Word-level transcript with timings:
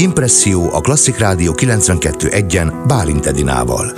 Impresszió 0.00 0.72
a 0.72 0.80
Klasszik 0.80 1.18
Rádió 1.18 1.52
92.1-en 1.52 2.84
Bálint 2.86 3.26
Edinával. 3.26 3.92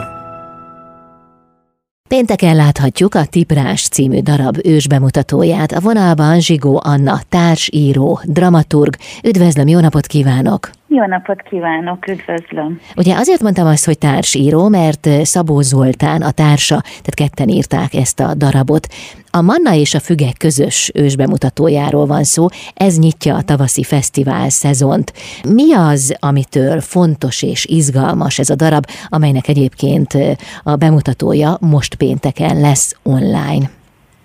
Pénteken 2.09 2.57
láthatjuk 2.57 3.15
a 3.15 3.25
Tiprás 3.25 3.89
című 3.89 4.21
darab 4.21 4.59
ősbemutatóját. 4.65 5.73
A 5.73 5.81
vonalban 5.81 6.41
Zsigó 6.41 6.81
Anna, 6.85 7.21
társíró, 7.29 8.21
dramaturg. 8.25 8.97
Üdvözlöm, 9.25 9.69
jó 9.69 9.81
napot 9.81 10.07
kívánok! 10.07 10.71
Jó 10.95 11.07
napot 11.07 11.43
kívánok, 11.43 12.09
üdvözlöm! 12.09 12.81
Ugye 12.97 13.15
azért 13.17 13.41
mondtam 13.41 13.67
azt, 13.67 13.85
hogy 13.85 13.99
társíró, 13.99 14.69
mert 14.69 15.09
Szabó 15.23 15.61
Zoltán, 15.61 16.23
a 16.23 16.31
társa, 16.31 16.81
tehát 16.81 17.15
ketten 17.15 17.49
írták 17.49 17.95
ezt 17.95 18.21
a 18.21 18.35
darabot. 18.35 18.87
A 19.31 19.41
Manna 19.41 19.75
és 19.75 19.95
a 19.95 20.01
Fügek 20.01 20.37
közös 20.39 20.91
ősbemutatójáról 20.95 22.07
van 22.07 22.25
szó, 22.25 22.47
ez 22.75 22.99
nyitja 22.99 23.37
a 23.37 23.43
tavaszi 23.43 23.83
fesztivál 23.83 24.49
szezont. 24.49 25.13
Mi 25.49 25.75
az, 25.75 26.17
amitől 26.21 26.81
fontos 26.81 27.43
és 27.43 27.65
izgalmas 27.65 28.39
ez 28.39 28.51
a 28.51 28.55
darab, 28.55 28.87
amelynek 29.09 29.49
egyébként 29.49 30.19
a 30.63 30.77
bemutatója 30.77 31.57
most 31.61 31.95
pénteken 31.95 32.61
lesz 32.61 32.97
online? 33.03 33.71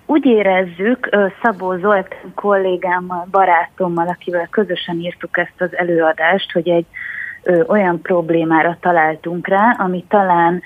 Úgy 0.10 0.26
érezzük, 0.26 1.10
Szabó 1.42 1.78
Zolt 1.78 2.16
kollégámmal, 2.36 3.28
barátommal, 3.32 4.08
akivel 4.08 4.48
közösen 4.50 5.00
írtuk 5.00 5.38
ezt 5.38 5.62
az 5.62 5.78
előadást, 5.78 6.52
hogy 6.52 6.70
egy 6.70 6.86
olyan 7.68 8.02
problémára 8.02 8.78
találtunk 8.80 9.48
rá, 9.48 9.76
ami 9.78 10.06
talán 10.08 10.62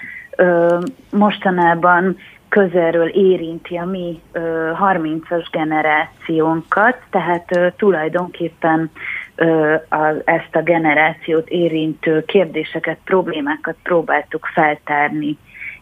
mostanában 1.11 2.17
közelről 2.49 3.07
érinti 3.07 3.75
a 3.75 3.85
mi 3.85 4.21
ö, 4.31 4.71
30-as 4.79 5.45
generációnkat, 5.51 6.97
tehát 7.09 7.73
tulajdonképpen 7.77 8.91
ezt 10.23 10.55
a 10.55 10.61
generációt 10.61 11.49
érintő 11.49 12.25
kérdéseket, 12.25 12.97
problémákat 13.03 13.75
próbáltuk 13.83 14.45
feltárni 14.53 15.37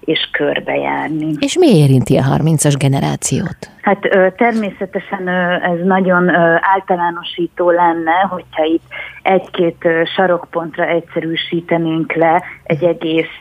és 0.09 0.29
körbejárni. 0.31 1.31
És 1.39 1.57
mi 1.57 1.77
érinti 1.77 2.17
a 2.17 2.23
30-as 2.23 2.75
generációt? 2.79 3.57
Hát 3.81 3.99
természetesen 4.35 5.27
ez 5.63 5.79
nagyon 5.83 6.29
általánosító 6.75 7.69
lenne, 7.69 8.13
hogyha 8.29 8.63
itt 8.63 8.83
egy-két 9.21 9.87
sarokpontra 10.15 10.85
egyszerűsítenénk 10.85 12.13
le 12.13 12.43
egy 12.63 12.83
egész 12.83 13.33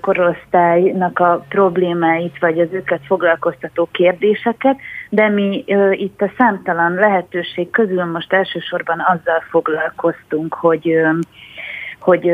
korosztálynak 0.00 1.18
a 1.18 1.44
problémáit, 1.48 2.38
vagy 2.38 2.60
az 2.60 2.68
őket 2.70 3.00
foglalkoztató 3.06 3.88
kérdéseket, 3.92 4.76
de 5.08 5.28
mi 5.28 5.64
itt 5.90 6.20
a 6.20 6.32
számtalan 6.38 6.94
lehetőség 6.94 7.70
közül 7.70 8.04
most 8.04 8.32
elsősorban 8.32 8.98
azzal 8.98 9.42
foglalkoztunk, 9.50 10.54
hogy 10.54 11.00
hogy 12.00 12.30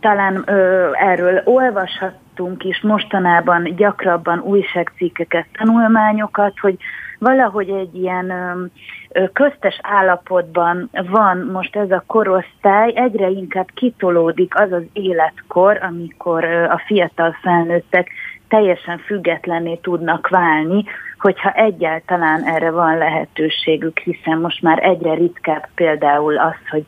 talán 0.00 0.42
ö, 0.46 0.90
erről 0.92 1.42
olvashattunk 1.44 2.64
is 2.64 2.80
mostanában 2.80 3.76
gyakrabban 3.76 4.38
újságcikkeket, 4.38 5.46
tanulmányokat, 5.52 6.58
hogy 6.60 6.76
valahogy 7.18 7.68
egy 7.68 7.94
ilyen 7.94 8.30
ö, 8.30 9.24
köztes 9.32 9.78
állapotban 9.82 10.90
van 11.10 11.38
most 11.38 11.76
ez 11.76 11.90
a 11.90 12.04
korosztály, 12.06 12.92
egyre 12.94 13.28
inkább 13.28 13.68
kitolódik 13.74 14.58
az 14.58 14.72
az 14.72 14.82
életkor, 14.92 15.78
amikor 15.82 16.44
ö, 16.44 16.64
a 16.64 16.82
fiatal 16.86 17.36
felnőttek 17.42 18.10
teljesen 18.48 18.98
függetlenné 18.98 19.74
tudnak 19.74 20.28
válni, 20.28 20.84
hogyha 21.18 21.50
egyáltalán 21.50 22.42
erre 22.44 22.70
van 22.70 22.98
lehetőségük, 22.98 23.98
hiszen 23.98 24.38
most 24.38 24.62
már 24.62 24.78
egyre 24.82 25.14
ritkább 25.14 25.68
például 25.74 26.38
az, 26.38 26.56
hogy 26.70 26.84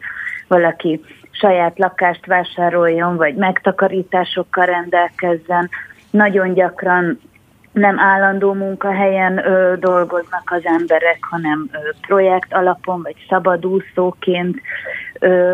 valaki 0.48 1.00
saját 1.38 1.78
lakást 1.78 2.26
vásároljon, 2.26 3.16
vagy 3.16 3.34
megtakarításokkal 3.34 4.66
rendelkezzen. 4.66 5.68
Nagyon 6.10 6.54
gyakran 6.54 7.20
nem 7.72 7.98
állandó 7.98 8.52
munkahelyen 8.52 9.46
ö, 9.46 9.74
dolgoznak 9.78 10.50
az 10.50 10.60
emberek, 10.64 11.18
hanem 11.20 11.68
ö, 11.72 11.78
projekt 12.06 12.54
alapon, 12.54 13.02
vagy 13.02 13.16
szabadúszóként. 13.28 14.60
Ö, 15.18 15.52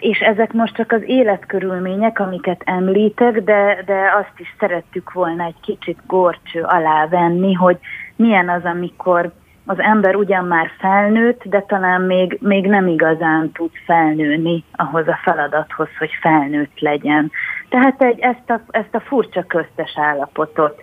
és 0.00 0.18
ezek 0.18 0.52
most 0.52 0.74
csak 0.74 0.92
az 0.92 1.02
életkörülmények, 1.06 2.20
amiket 2.20 2.62
említek, 2.64 3.42
de, 3.42 3.82
de 3.86 4.12
azt 4.18 4.32
is 4.36 4.54
szerettük 4.58 5.12
volna 5.12 5.44
egy 5.44 5.60
kicsit 5.60 5.98
gorcső 6.06 6.62
alá 6.62 7.06
venni, 7.06 7.52
hogy 7.52 7.78
milyen 8.16 8.48
az, 8.48 8.64
amikor 8.64 9.32
az 9.70 9.80
ember 9.80 10.14
ugyan 10.14 10.44
már 10.44 10.70
felnőtt, 10.78 11.42
de 11.44 11.60
talán 11.60 12.00
még, 12.00 12.38
még 12.40 12.66
nem 12.66 12.86
igazán 12.86 13.52
tud 13.52 13.70
felnőni 13.86 14.64
ahhoz 14.72 15.08
a 15.08 15.18
feladathoz, 15.22 15.88
hogy 15.98 16.10
felnőtt 16.20 16.80
legyen. 16.80 17.30
Tehát 17.68 18.02
egy, 18.02 18.18
ezt, 18.20 18.50
a, 18.50 18.60
ezt 18.70 18.94
a 18.94 19.00
furcsa 19.00 19.42
köztes 19.42 19.92
állapotot 19.96 20.82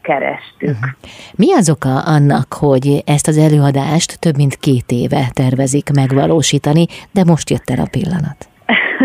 kerestük. 0.00 0.68
Uh-huh. 0.68 0.90
Mi 1.34 1.52
az 1.52 1.70
oka 1.70 1.98
annak, 1.98 2.52
hogy 2.52 3.02
ezt 3.06 3.28
az 3.28 3.38
előadást 3.38 4.20
több 4.20 4.36
mint 4.36 4.56
két 4.56 4.90
éve 4.90 5.30
tervezik 5.32 5.90
megvalósítani, 5.94 6.86
de 7.10 7.24
most 7.24 7.50
jött 7.50 7.70
el 7.70 7.84
a 7.84 7.88
pillanat? 7.90 8.48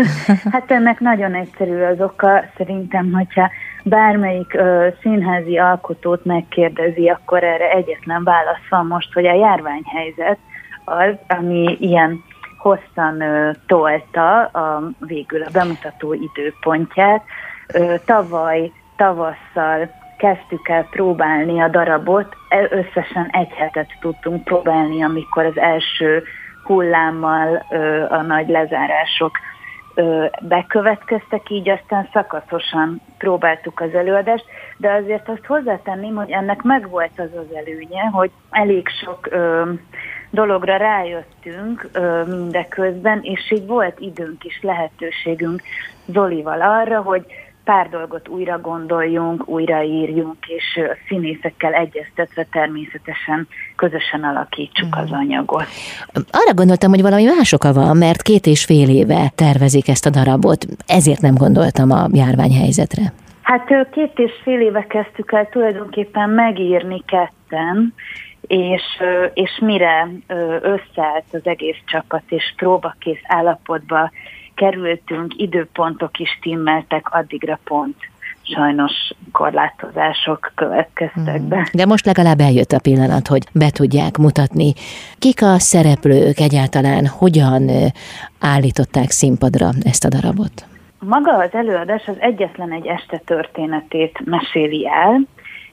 hát 0.52 0.70
ennek 0.70 1.00
nagyon 1.00 1.34
egyszerű 1.34 1.82
az 1.82 2.00
oka, 2.00 2.44
szerintem, 2.56 3.12
hogyha 3.12 3.50
bármelyik 3.88 4.54
ö, 4.54 4.88
színházi 5.00 5.58
alkotót 5.58 6.24
megkérdezi, 6.24 7.08
akkor 7.08 7.44
erre 7.44 7.70
egyetlen 7.70 8.24
válasz 8.24 8.68
van 8.70 8.86
most, 8.86 9.12
hogy 9.12 9.26
a 9.26 9.34
járványhelyzet 9.34 10.38
az, 10.84 11.14
ami 11.28 11.76
ilyen 11.80 12.24
hosszan 12.58 13.20
ö, 13.20 13.50
tolta 13.66 14.44
a, 14.44 14.90
végül 14.98 15.42
a 15.42 15.50
bemutató 15.52 16.12
időpontját. 16.12 17.24
Ö, 17.74 17.94
tavaly 18.04 18.72
tavasszal 18.96 19.90
kezdtük 20.18 20.68
el 20.68 20.86
próbálni 20.90 21.60
a 21.60 21.68
darabot, 21.68 22.36
e, 22.48 22.68
összesen 22.70 23.28
egy 23.30 23.52
hetet 23.52 23.88
tudtunk 24.00 24.44
próbálni, 24.44 25.02
amikor 25.02 25.44
az 25.44 25.58
első 25.58 26.22
hullámmal 26.64 27.66
ö, 27.70 28.04
a 28.08 28.22
nagy 28.22 28.48
lezárások 28.48 29.30
bekövetkeztek, 30.40 31.50
így 31.50 31.68
aztán 31.68 32.08
szakaszosan 32.12 33.00
próbáltuk 33.18 33.80
az 33.80 33.94
előadást, 33.94 34.44
de 34.76 34.92
azért 34.92 35.28
azt 35.28 35.46
hozzátenném, 35.46 36.14
hogy 36.14 36.30
ennek 36.30 36.62
megvolt 36.62 37.20
az 37.20 37.30
az 37.36 37.56
előnye, 37.56 38.02
hogy 38.12 38.30
elég 38.50 38.88
sok 38.88 39.28
ö, 39.30 39.72
dologra 40.30 40.76
rájöttünk 40.76 41.88
ö, 41.92 42.24
mindeközben, 42.24 43.20
és 43.22 43.50
így 43.50 43.66
volt 43.66 44.00
időnk 44.00 44.44
is, 44.44 44.58
lehetőségünk 44.62 45.62
Zolival 46.06 46.60
arra, 46.60 47.00
hogy 47.00 47.24
pár 47.68 47.88
dolgot 47.88 48.28
újra 48.28 48.60
gondoljunk, 48.60 49.48
újraírjunk, 49.48 50.36
és 50.46 50.80
a 50.90 50.96
színészekkel 51.08 51.72
egyeztetve 51.72 52.46
természetesen 52.52 53.48
közösen 53.76 54.24
alakítsuk 54.24 54.96
az 54.96 55.08
mhm. 55.10 55.18
anyagot. 55.18 55.64
Arra 56.30 56.54
gondoltam, 56.54 56.90
hogy 56.90 57.02
valami 57.02 57.24
más 57.24 57.52
oka 57.52 57.72
van, 57.72 57.96
mert 57.96 58.22
két 58.22 58.46
és 58.46 58.64
fél 58.64 58.88
éve 58.88 59.32
tervezik 59.34 59.88
ezt 59.88 60.06
a 60.06 60.10
darabot, 60.10 60.66
ezért 60.86 61.20
nem 61.20 61.34
gondoltam 61.34 61.90
a 61.90 62.06
járványhelyzetre. 62.12 63.12
Hát 63.42 63.88
két 63.90 64.18
és 64.18 64.32
fél 64.42 64.60
éve 64.60 64.86
kezdtük 64.86 65.32
el 65.32 65.48
tulajdonképpen 65.48 66.30
megírni 66.30 67.02
ketten, 67.06 67.94
és, 68.40 68.82
és 69.34 69.58
mire 69.60 70.08
összeállt 70.62 71.28
az 71.32 71.40
egész 71.42 71.78
csapat, 71.86 72.22
és 72.28 72.52
próbakész 72.56 73.22
állapotba 73.26 74.10
kerültünk, 74.58 75.34
időpontok 75.36 76.18
is 76.18 76.38
timmeltek, 76.42 77.14
addigra 77.14 77.58
pont 77.64 77.96
sajnos 78.42 78.92
korlátozások 79.32 80.52
következtek 80.54 81.42
be. 81.42 81.68
De 81.72 81.86
most 81.86 82.06
legalább 82.06 82.40
eljött 82.40 82.72
a 82.72 82.80
pillanat, 82.80 83.26
hogy 83.26 83.42
be 83.52 83.70
tudják 83.70 84.16
mutatni. 84.16 84.72
Kik 85.18 85.42
a 85.42 85.58
szereplők 85.58 86.38
egyáltalán, 86.38 87.06
hogyan 87.06 87.70
állították 88.40 89.10
színpadra 89.10 89.68
ezt 89.82 90.04
a 90.04 90.08
darabot? 90.08 90.66
Maga 90.98 91.36
az 91.38 91.50
előadás 91.52 92.06
az 92.06 92.16
egyetlen 92.18 92.72
egy 92.72 92.86
este 92.86 93.22
történetét 93.24 94.20
meséli 94.24 94.88
el, 94.88 95.20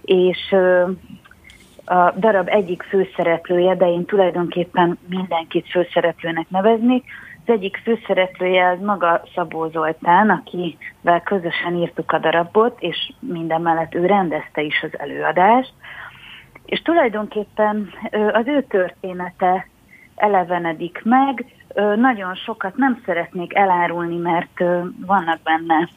és 0.02 0.56
a 1.86 2.12
darab 2.20 2.48
egyik 2.48 2.84
főszereplője, 2.84 3.76
de 3.76 3.86
én 3.86 4.06
tulajdonképpen 4.06 4.98
mindenkit 5.10 5.70
főszereplőnek 5.70 6.50
neveznék, 6.50 7.04
az 7.46 7.54
egyik 7.54 7.82
főszereplője 7.84 8.70
az 8.70 8.80
maga 8.82 9.22
Szabó 9.36 9.70
Zoltán, 9.70 10.30
akivel 10.30 11.22
közösen 11.24 11.76
írtuk 11.76 12.12
a 12.12 12.20
darabot, 12.20 12.76
és 12.80 13.12
minden 13.20 13.62
mellett 13.62 13.96
ő 13.96 14.06
rendezte 14.06 14.62
is 14.62 14.84
az 14.84 15.00
előadást. 15.00 15.74
És 16.66 16.82
tulajdonképpen 16.82 17.90
az 18.32 18.48
ő 18.48 18.64
története 18.64 19.68
elevenedik 20.16 21.02
meg. 21.04 21.46
Nagyon 21.96 22.36
sokat 22.36 22.76
nem 22.76 23.02
szeretnék 23.06 23.56
elárulni, 23.56 24.18
mert 24.18 24.60
vannak 25.06 25.40
benne 25.44 25.90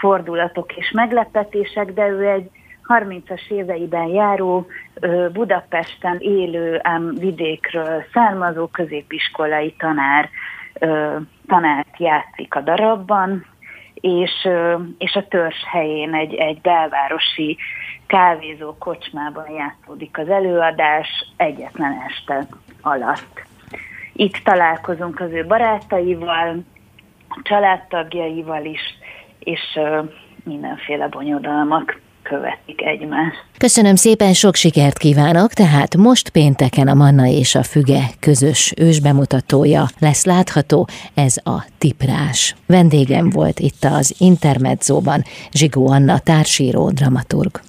fordulatok 0.00 0.76
és 0.76 0.90
meglepetések, 0.90 1.92
de 1.92 2.08
ő 2.08 2.28
egy 2.30 2.50
30-as 2.88 3.50
éveiben 3.50 4.06
járó, 4.06 4.66
Budapesten 5.32 6.16
élő, 6.18 6.78
ám 6.82 7.14
vidékről 7.14 8.04
származó 8.12 8.66
középiskolai 8.66 9.74
tanár 9.78 10.28
tanárt 11.46 11.98
játszik 11.98 12.54
a 12.54 12.60
darabban, 12.60 13.46
és, 13.94 14.48
és 14.98 15.14
a 15.14 15.28
törzs 15.28 15.64
helyén 15.70 16.14
egy, 16.14 16.34
egy 16.34 16.60
belvárosi 16.60 17.56
kávézó 18.06 18.76
kocsmában 18.78 19.50
játszódik 19.50 20.18
az 20.18 20.28
előadás 20.28 21.08
egyetlen 21.36 22.02
este 22.06 22.46
alatt. 22.80 23.42
Itt 24.12 24.36
találkozunk 24.36 25.20
az 25.20 25.30
ő 25.30 25.46
barátaival, 25.46 26.64
családtagjaival 27.42 28.64
is, 28.64 28.80
és 29.38 29.78
mindenféle 30.44 31.08
bonyodalmak 31.08 32.00
követik 32.28 32.82
egymást. 32.82 33.44
Köszönöm 33.58 33.94
szépen, 33.94 34.32
sok 34.32 34.54
sikert 34.54 34.98
kívánok, 34.98 35.52
tehát 35.52 35.96
most 35.96 36.28
pénteken 36.28 36.88
a 36.88 36.94
Manna 36.94 37.26
és 37.26 37.54
a 37.54 37.62
Füge 37.62 38.02
közös 38.20 38.72
ősbemutatója 38.76 39.86
lesz 39.98 40.24
látható, 40.24 40.88
ez 41.14 41.36
a 41.44 41.64
Tiprás. 41.78 42.54
Vendégem 42.66 43.30
volt 43.30 43.58
itt 43.58 43.84
az 43.84 44.14
Intermedzóban 44.18 45.24
Zsigó 45.52 45.88
Anna 45.88 46.18
társíró 46.18 46.90
dramaturg. 46.90 47.66